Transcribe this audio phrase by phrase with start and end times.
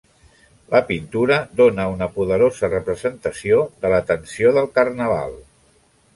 [0.75, 5.39] La pintura dóna una poderosa representació de la tensió del carnaval.